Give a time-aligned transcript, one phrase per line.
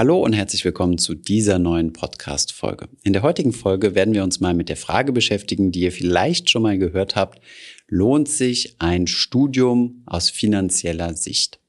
[0.00, 2.88] Hallo und herzlich willkommen zu dieser neuen Podcast-Folge.
[3.02, 6.48] In der heutigen Folge werden wir uns mal mit der Frage beschäftigen, die ihr vielleicht
[6.48, 7.42] schon mal gehört habt.
[7.86, 11.60] Lohnt sich ein Studium aus finanzieller Sicht?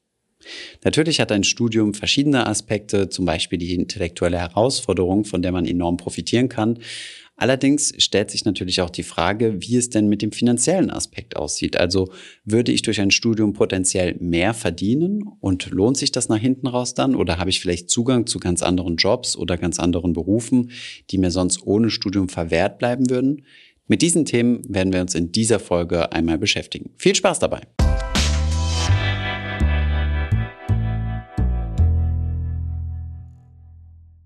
[0.82, 5.98] Natürlich hat ein Studium verschiedene Aspekte, zum Beispiel die intellektuelle Herausforderung, von der man enorm
[5.98, 6.78] profitieren kann.
[7.36, 11.76] Allerdings stellt sich natürlich auch die Frage, wie es denn mit dem finanziellen Aspekt aussieht.
[11.76, 12.12] Also
[12.44, 16.94] würde ich durch ein Studium potenziell mehr verdienen und lohnt sich das nach hinten raus
[16.94, 17.14] dann?
[17.14, 20.70] Oder habe ich vielleicht Zugang zu ganz anderen Jobs oder ganz anderen Berufen,
[21.10, 23.44] die mir sonst ohne Studium verwehrt bleiben würden?
[23.88, 26.90] Mit diesen Themen werden wir uns in dieser Folge einmal beschäftigen.
[26.96, 27.62] Viel Spaß dabei!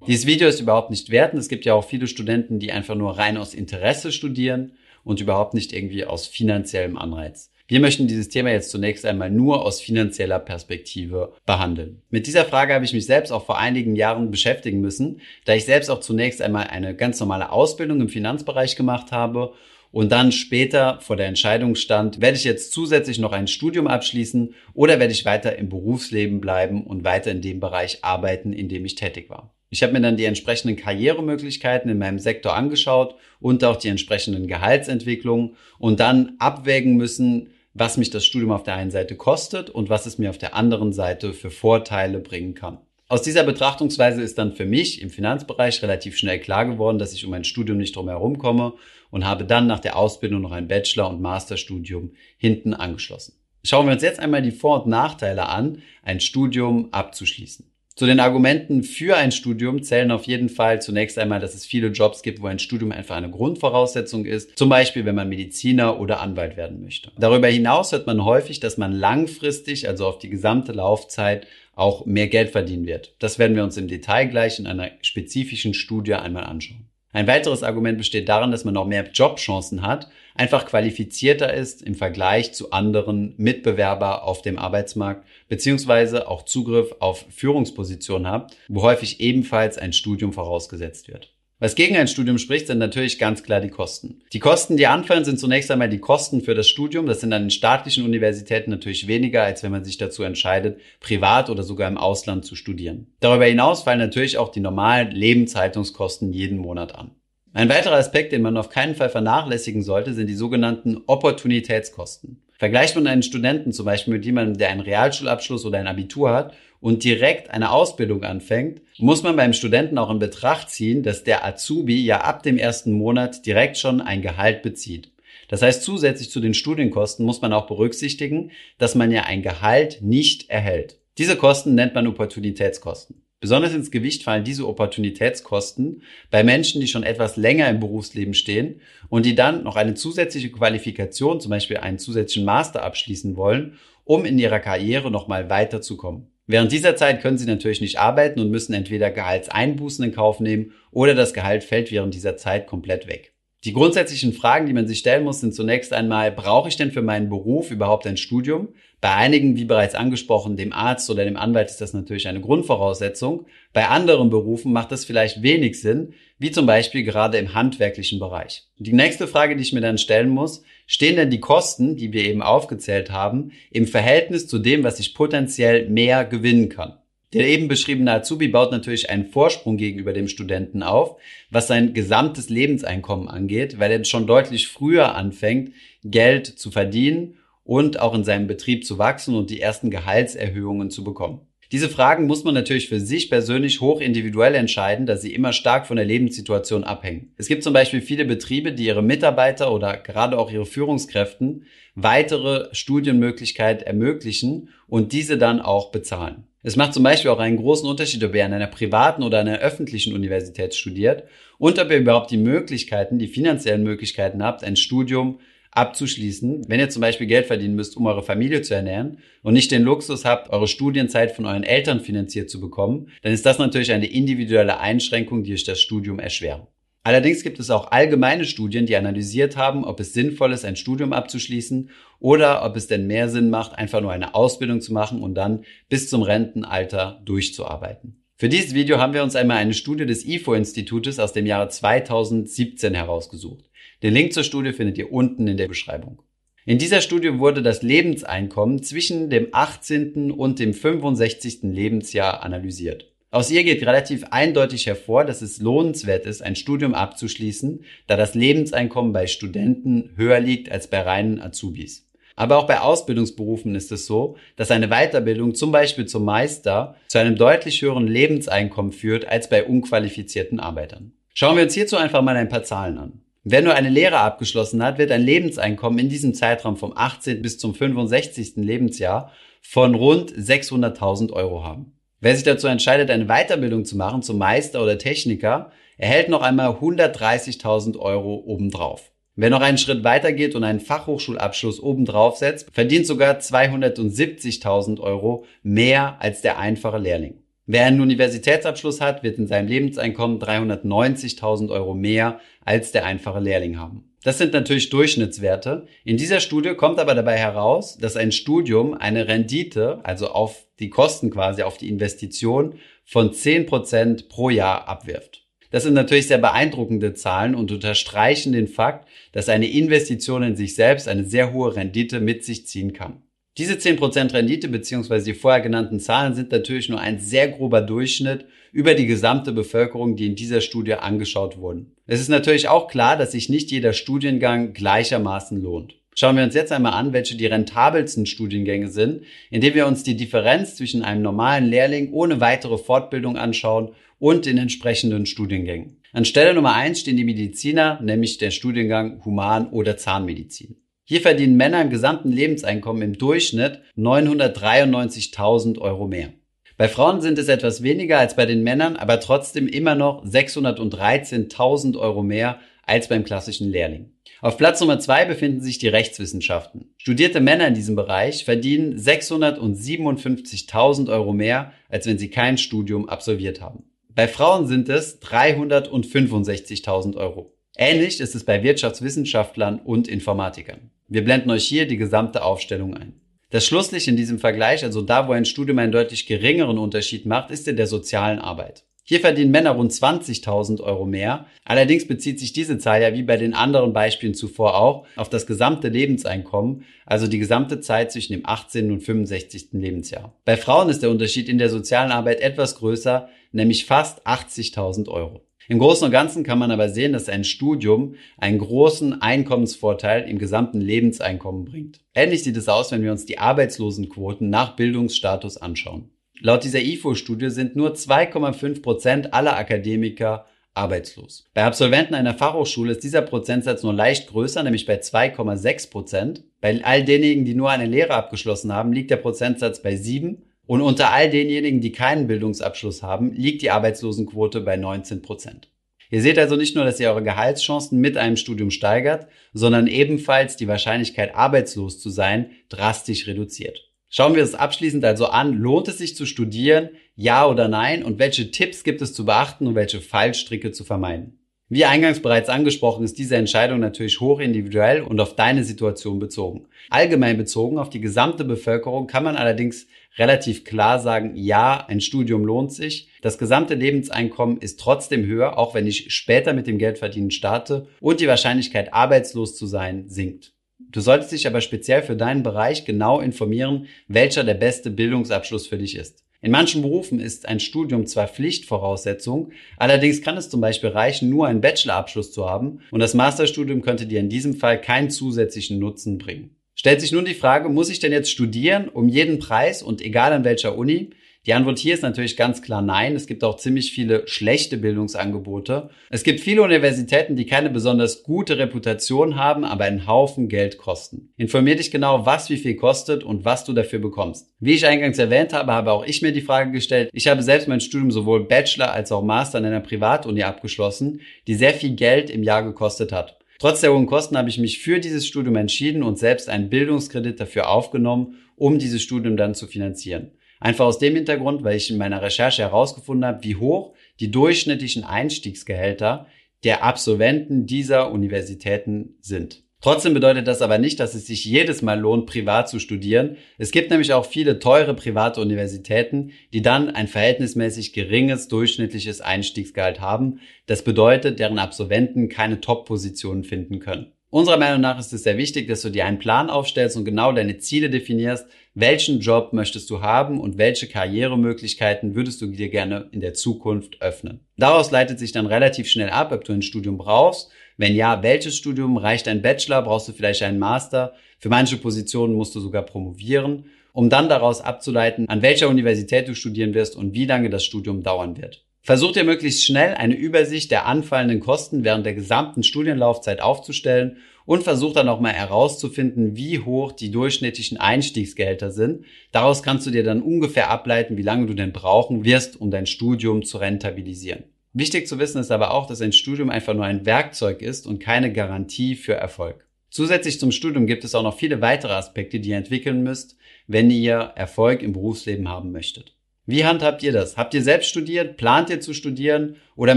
[0.06, 1.42] Dieses Video ist überhaupt nicht wertend.
[1.42, 5.52] Es gibt ja auch viele Studenten, die einfach nur rein aus Interesse studieren und überhaupt
[5.52, 7.50] nicht irgendwie aus finanziellem Anreiz.
[7.66, 12.02] Wir möchten dieses Thema jetzt zunächst einmal nur aus finanzieller Perspektive behandeln.
[12.10, 15.64] Mit dieser Frage habe ich mich selbst auch vor einigen Jahren beschäftigen müssen, da ich
[15.64, 19.54] selbst auch zunächst einmal eine ganz normale Ausbildung im Finanzbereich gemacht habe
[19.90, 24.54] und dann später vor der Entscheidung stand, werde ich jetzt zusätzlich noch ein Studium abschließen
[24.72, 28.84] oder werde ich weiter im Berufsleben bleiben und weiter in dem Bereich arbeiten, in dem
[28.84, 29.55] ich tätig war.
[29.68, 34.46] Ich habe mir dann die entsprechenden Karrieremöglichkeiten in meinem Sektor angeschaut und auch die entsprechenden
[34.46, 39.90] Gehaltsentwicklungen und dann abwägen müssen, was mich das Studium auf der einen Seite kostet und
[39.90, 42.78] was es mir auf der anderen Seite für Vorteile bringen kann.
[43.08, 47.24] Aus dieser Betrachtungsweise ist dann für mich im Finanzbereich relativ schnell klar geworden, dass ich
[47.24, 48.72] um ein Studium nicht drum herum komme
[49.10, 53.34] und habe dann nach der Ausbildung noch ein Bachelor- und Masterstudium hinten angeschlossen.
[53.62, 57.70] Schauen wir uns jetzt einmal die Vor- und Nachteile an, ein Studium abzuschließen.
[57.98, 61.86] Zu den Argumenten für ein Studium zählen auf jeden Fall zunächst einmal, dass es viele
[61.88, 64.58] Jobs gibt, wo ein Studium einfach eine Grundvoraussetzung ist.
[64.58, 67.10] Zum Beispiel, wenn man Mediziner oder Anwalt werden möchte.
[67.18, 72.28] Darüber hinaus hört man häufig, dass man langfristig, also auf die gesamte Laufzeit, auch mehr
[72.28, 73.14] Geld verdienen wird.
[73.18, 76.84] Das werden wir uns im Detail gleich in einer spezifischen Studie einmal anschauen.
[77.16, 81.94] Ein weiteres Argument besteht darin, dass man noch mehr Jobchancen hat, einfach qualifizierter ist im
[81.94, 89.18] Vergleich zu anderen Mitbewerber auf dem Arbeitsmarkt, beziehungsweise auch Zugriff auf Führungspositionen hat, wo häufig
[89.20, 91.32] ebenfalls ein Studium vorausgesetzt wird.
[91.58, 94.20] Was gegen ein Studium spricht, sind natürlich ganz klar die Kosten.
[94.34, 97.06] Die Kosten, die anfallen, sind zunächst einmal die Kosten für das Studium.
[97.06, 101.48] Das sind an den staatlichen Universitäten natürlich weniger, als wenn man sich dazu entscheidet, privat
[101.48, 103.06] oder sogar im Ausland zu studieren.
[103.20, 107.12] Darüber hinaus fallen natürlich auch die normalen Lebenshaltungskosten jeden Monat an.
[107.54, 112.42] Ein weiterer Aspekt, den man auf keinen Fall vernachlässigen sollte, sind die sogenannten Opportunitätskosten.
[112.58, 116.54] Vergleicht man einen Studenten zum Beispiel mit jemandem, der einen Realschulabschluss oder ein Abitur hat
[116.80, 121.44] und direkt eine Ausbildung anfängt, muss man beim Studenten auch in Betracht ziehen, dass der
[121.44, 125.10] Azubi ja ab dem ersten Monat direkt schon ein Gehalt bezieht.
[125.48, 130.02] Das heißt, zusätzlich zu den Studienkosten muss man auch berücksichtigen, dass man ja ein Gehalt
[130.02, 130.98] nicht erhält.
[131.18, 133.25] Diese Kosten nennt man Opportunitätskosten.
[133.46, 136.02] Besonders ins Gewicht fallen diese Opportunitätskosten
[136.32, 140.50] bei Menschen, die schon etwas länger im Berufsleben stehen und die dann noch eine zusätzliche
[140.50, 146.26] Qualifikation, zum Beispiel einen zusätzlichen Master abschließen wollen, um in ihrer Karriere nochmal weiterzukommen.
[146.48, 150.72] Während dieser Zeit können sie natürlich nicht arbeiten und müssen entweder Gehaltseinbußen in Kauf nehmen
[150.90, 153.35] oder das Gehalt fällt während dieser Zeit komplett weg.
[153.66, 157.02] Die grundsätzlichen Fragen, die man sich stellen muss, sind zunächst einmal, brauche ich denn für
[157.02, 158.68] meinen Beruf überhaupt ein Studium?
[159.00, 163.46] Bei einigen, wie bereits angesprochen, dem Arzt oder dem Anwalt ist das natürlich eine Grundvoraussetzung.
[163.72, 168.68] Bei anderen Berufen macht das vielleicht wenig Sinn, wie zum Beispiel gerade im handwerklichen Bereich.
[168.78, 172.24] Die nächste Frage, die ich mir dann stellen muss, stehen denn die Kosten, die wir
[172.24, 176.98] eben aufgezählt haben, im Verhältnis zu dem, was ich potenziell mehr gewinnen kann?
[177.36, 181.20] Der eben beschriebene Azubi baut natürlich einen Vorsprung gegenüber dem Studenten auf,
[181.50, 188.00] was sein gesamtes Lebenseinkommen angeht, weil er schon deutlich früher anfängt, Geld zu verdienen und
[188.00, 191.40] auch in seinem Betrieb zu wachsen und die ersten Gehaltserhöhungen zu bekommen.
[191.72, 195.86] Diese Fragen muss man natürlich für sich persönlich hoch individuell entscheiden, da sie immer stark
[195.86, 197.34] von der Lebenssituation abhängen.
[197.36, 202.68] Es gibt zum Beispiel viele Betriebe, die ihre Mitarbeiter oder gerade auch ihre Führungskräften weitere
[202.72, 206.44] Studienmöglichkeiten ermöglichen und diese dann auch bezahlen.
[206.66, 209.60] Es macht zum Beispiel auch einen großen Unterschied, ob ihr an einer privaten oder einer
[209.60, 211.22] öffentlichen Universität studiert
[211.58, 215.38] und ob ihr überhaupt die Möglichkeiten, die finanziellen Möglichkeiten habt, ein Studium
[215.70, 216.64] abzuschließen.
[216.66, 219.82] Wenn ihr zum Beispiel Geld verdienen müsst, um eure Familie zu ernähren und nicht den
[219.82, 224.06] Luxus habt, eure Studienzeit von euren Eltern finanziert zu bekommen, dann ist das natürlich eine
[224.06, 226.66] individuelle Einschränkung, die euch das Studium erschweren.
[227.06, 231.12] Allerdings gibt es auch allgemeine Studien, die analysiert haben, ob es sinnvoll ist, ein Studium
[231.12, 235.36] abzuschließen oder ob es denn mehr Sinn macht, einfach nur eine Ausbildung zu machen und
[235.36, 238.24] dann bis zum Rentenalter durchzuarbeiten.
[238.34, 242.92] Für dieses Video haben wir uns einmal eine Studie des IFO-Institutes aus dem Jahre 2017
[242.94, 243.70] herausgesucht.
[244.02, 246.22] Den Link zur Studie findet ihr unten in der Beschreibung.
[246.64, 250.32] In dieser Studie wurde das Lebenseinkommen zwischen dem 18.
[250.32, 251.60] und dem 65.
[251.62, 253.12] Lebensjahr analysiert.
[253.36, 258.34] Aus ihr geht relativ eindeutig hervor, dass es lohnenswert ist, ein Studium abzuschließen, da das
[258.34, 262.08] Lebenseinkommen bei Studenten höher liegt als bei reinen Azubis.
[262.34, 267.18] Aber auch bei Ausbildungsberufen ist es so, dass eine Weiterbildung zum Beispiel zum Meister zu
[267.18, 271.12] einem deutlich höheren Lebenseinkommen führt als bei unqualifizierten Arbeitern.
[271.34, 273.20] Schauen wir uns hierzu einfach mal ein paar Zahlen an.
[273.44, 277.42] Wer nur eine Lehre abgeschlossen hat, wird ein Lebenseinkommen in diesem Zeitraum vom 18.
[277.42, 278.54] bis zum 65.
[278.56, 279.30] Lebensjahr
[279.60, 281.95] von rund 600.000 Euro haben.
[282.26, 286.70] Wer sich dazu entscheidet, eine Weiterbildung zu machen zum Meister oder Techniker, erhält noch einmal
[286.70, 289.12] 130.000 Euro obendrauf.
[289.36, 295.44] Wer noch einen Schritt weiter geht und einen Fachhochschulabschluss obendrauf setzt, verdient sogar 270.000 Euro
[295.62, 297.44] mehr als der einfache Lehrling.
[297.68, 303.76] Wer einen Universitätsabschluss hat, wird in seinem Lebenseinkommen 390.000 Euro mehr als der einfache Lehrling
[303.76, 304.12] haben.
[304.22, 305.86] Das sind natürlich Durchschnittswerte.
[306.04, 310.90] In dieser Studie kommt aber dabei heraus, dass ein Studium eine Rendite, also auf die
[310.90, 312.74] Kosten quasi, auf die Investition
[313.04, 315.44] von 10% pro Jahr abwirft.
[315.70, 320.76] Das sind natürlich sehr beeindruckende Zahlen und unterstreichen den Fakt, dass eine Investition in sich
[320.76, 323.22] selbst eine sehr hohe Rendite mit sich ziehen kann.
[323.58, 325.22] Diese 10% Rendite bzw.
[325.22, 330.14] die vorher genannten Zahlen sind natürlich nur ein sehr grober Durchschnitt über die gesamte Bevölkerung,
[330.16, 331.92] die in dieser Studie angeschaut wurden.
[332.06, 335.94] Es ist natürlich auch klar, dass sich nicht jeder Studiengang gleichermaßen lohnt.
[336.14, 340.16] Schauen wir uns jetzt einmal an, welche die rentabelsten Studiengänge sind, indem wir uns die
[340.16, 345.96] Differenz zwischen einem normalen Lehrling ohne weitere Fortbildung anschauen und den entsprechenden Studiengängen.
[346.12, 350.76] An Stelle Nummer eins stehen die Mediziner, nämlich der Studiengang Human- oder Zahnmedizin.
[351.08, 356.32] Hier verdienen Männer im gesamten Lebenseinkommen im Durchschnitt 993.000 Euro mehr.
[356.76, 361.96] Bei Frauen sind es etwas weniger als bei den Männern, aber trotzdem immer noch 613.000
[361.96, 364.14] Euro mehr als beim klassischen Lehrling.
[364.40, 366.92] Auf Platz Nummer zwei befinden sich die Rechtswissenschaften.
[366.96, 373.60] Studierte Männer in diesem Bereich verdienen 657.000 Euro mehr, als wenn sie kein Studium absolviert
[373.60, 373.84] haben.
[374.12, 377.54] Bei Frauen sind es 365.000 Euro.
[377.76, 380.90] Ähnlich ist es bei Wirtschaftswissenschaftlern und Informatikern.
[381.08, 383.20] Wir blenden euch hier die gesamte Aufstellung ein.
[383.50, 387.52] Das Schlusslich in diesem Vergleich, also da, wo ein Studium einen deutlich geringeren Unterschied macht,
[387.52, 388.84] ist in der sozialen Arbeit.
[389.04, 391.46] Hier verdienen Männer rund 20.000 Euro mehr.
[391.64, 395.46] Allerdings bezieht sich diese Zahl ja wie bei den anderen Beispielen zuvor auch auf das
[395.46, 398.90] gesamte Lebenseinkommen, also die gesamte Zeit zwischen dem 18.
[398.90, 399.68] und 65.
[399.74, 400.34] Lebensjahr.
[400.44, 405.45] Bei Frauen ist der Unterschied in der sozialen Arbeit etwas größer, nämlich fast 80.000 Euro.
[405.68, 410.38] Im Großen und Ganzen kann man aber sehen, dass ein Studium einen großen Einkommensvorteil im
[410.38, 412.00] gesamten Lebenseinkommen bringt.
[412.14, 416.10] Ähnlich sieht es aus, wenn wir uns die Arbeitslosenquoten nach Bildungsstatus anschauen.
[416.40, 421.46] Laut dieser IFO-Studie sind nur 2,5 Prozent aller Akademiker arbeitslos.
[421.54, 426.44] Bei Absolventen einer Fachhochschule ist dieser Prozentsatz nur leicht größer, nämlich bei 2,6 Prozent.
[426.60, 430.80] Bei all denjenigen, die nur eine Lehre abgeschlossen haben, liegt der Prozentsatz bei 7 und
[430.80, 435.68] unter all denjenigen, die keinen Bildungsabschluss haben, liegt die Arbeitslosenquote bei 19 Prozent.
[436.10, 440.56] Ihr seht also nicht nur, dass ihr eure Gehaltschancen mit einem Studium steigert, sondern ebenfalls
[440.56, 443.90] die Wahrscheinlichkeit, arbeitslos zu sein, drastisch reduziert.
[444.08, 448.18] Schauen wir es abschließend also an, lohnt es sich zu studieren, ja oder nein, und
[448.18, 451.40] welche Tipps gibt es zu beachten und welche Fallstricke zu vermeiden?
[451.68, 456.68] Wie eingangs bereits angesprochen, ist diese Entscheidung natürlich hoch individuell und auf deine Situation bezogen.
[456.90, 462.44] Allgemein bezogen auf die gesamte Bevölkerung kann man allerdings relativ klar sagen, ja, ein Studium
[462.44, 463.08] lohnt sich.
[463.20, 468.20] Das gesamte Lebenseinkommen ist trotzdem höher, auch wenn ich später mit dem Geldverdienen starte und
[468.20, 470.52] die Wahrscheinlichkeit, arbeitslos zu sein, sinkt.
[470.78, 475.78] Du solltest dich aber speziell für deinen Bereich genau informieren, welcher der beste Bildungsabschluss für
[475.78, 476.25] dich ist.
[476.46, 481.48] In manchen Berufen ist ein Studium zwar Pflichtvoraussetzung, allerdings kann es zum Beispiel reichen, nur
[481.48, 486.18] einen Bachelorabschluss zu haben und das Masterstudium könnte dir in diesem Fall keinen zusätzlichen Nutzen
[486.18, 486.54] bringen.
[486.76, 490.32] Stellt sich nun die Frage, muss ich denn jetzt studieren um jeden Preis und egal
[490.32, 491.10] an welcher Uni?
[491.46, 493.14] Die Antwort hier ist natürlich ganz klar nein.
[493.14, 495.90] Es gibt auch ziemlich viele schlechte Bildungsangebote.
[496.10, 501.32] Es gibt viele Universitäten, die keine besonders gute Reputation haben, aber einen Haufen Geld kosten.
[501.36, 504.50] Informier dich genau, was wie viel kostet und was du dafür bekommst.
[504.58, 507.10] Wie ich eingangs erwähnt habe, habe auch ich mir die Frage gestellt.
[507.12, 511.54] Ich habe selbst mein Studium sowohl Bachelor als auch Master in einer Privatuni abgeschlossen, die
[511.54, 513.38] sehr viel Geld im Jahr gekostet hat.
[513.60, 517.38] Trotz der hohen Kosten habe ich mich für dieses Studium entschieden und selbst einen Bildungskredit
[517.38, 520.32] dafür aufgenommen, um dieses Studium dann zu finanzieren.
[520.60, 525.04] Einfach aus dem Hintergrund, weil ich in meiner Recherche herausgefunden habe, wie hoch die durchschnittlichen
[525.04, 526.26] Einstiegsgehälter
[526.64, 529.66] der Absolventen dieser Universitäten sind.
[529.82, 533.36] Trotzdem bedeutet das aber nicht, dass es sich jedes Mal lohnt, privat zu studieren.
[533.58, 540.00] Es gibt nämlich auch viele teure private Universitäten, die dann ein verhältnismäßig geringes durchschnittliches Einstiegsgehalt
[540.00, 540.40] haben.
[540.66, 544.12] Das bedeutet, deren Absolventen keine Top-Positionen finden können.
[544.30, 547.32] Unserer Meinung nach ist es sehr wichtig, dass du dir einen Plan aufstellst und genau
[547.32, 553.08] deine Ziele definierst, welchen Job möchtest du haben und welche Karrieremöglichkeiten würdest du dir gerne
[553.10, 554.40] in der Zukunft öffnen.
[554.58, 557.50] Daraus leitet sich dann relativ schnell ab, ob du ein Studium brauchst.
[557.78, 558.98] Wenn ja, welches Studium?
[558.98, 559.80] Reicht ein Bachelor?
[559.80, 561.14] Brauchst du vielleicht einen Master?
[561.38, 563.64] Für manche Positionen musst du sogar promovieren,
[563.94, 568.02] um dann daraus abzuleiten, an welcher Universität du studieren wirst und wie lange das Studium
[568.02, 568.65] dauern wird.
[568.86, 574.62] Versuch dir möglichst schnell eine Übersicht der anfallenden Kosten während der gesamten Studienlaufzeit aufzustellen und
[574.62, 579.04] versuch dann auch mal herauszufinden, wie hoch die durchschnittlichen Einstiegsgehälter sind.
[579.32, 582.86] Daraus kannst du dir dann ungefähr ableiten, wie lange du denn brauchen wirst, um dein
[582.86, 584.44] Studium zu rentabilisieren.
[584.72, 587.98] Wichtig zu wissen ist aber auch, dass ein Studium einfach nur ein Werkzeug ist und
[587.98, 589.66] keine Garantie für Erfolg.
[589.90, 593.90] Zusätzlich zum Studium gibt es auch noch viele weitere Aspekte, die ihr entwickeln müsst, wenn
[593.90, 596.15] ihr Erfolg im Berufsleben haben möchtet.
[596.48, 597.36] Wie handhabt ihr das?
[597.36, 598.36] Habt ihr selbst studiert?
[598.36, 599.56] Plant ihr zu studieren?
[599.74, 599.96] Oder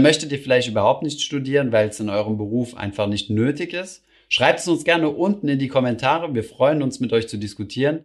[0.00, 4.02] möchtet ihr vielleicht überhaupt nicht studieren, weil es in eurem Beruf einfach nicht nötig ist?
[4.28, 6.34] Schreibt es uns gerne unten in die Kommentare.
[6.34, 8.04] Wir freuen uns, mit euch zu diskutieren.